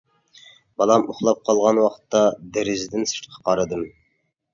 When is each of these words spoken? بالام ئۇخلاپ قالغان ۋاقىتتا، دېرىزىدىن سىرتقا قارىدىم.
بالام 0.81 1.03
ئۇخلاپ 1.11 1.43
قالغان 1.49 1.81
ۋاقىتتا، 1.81 2.21
دېرىزىدىن 2.57 3.05
سىرتقا 3.13 3.43
قارىدىم. 3.51 3.85